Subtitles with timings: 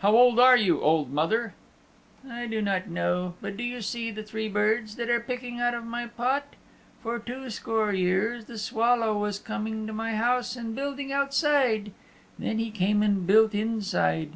[0.00, 1.54] "How old are you, old mother?"
[2.28, 3.34] "I do not know.
[3.40, 6.56] But do you see the three birds that are picking out of my pot?
[7.04, 11.92] For two score years the swallow was coming to my house and building outside.
[12.36, 14.32] Then he came and built inside.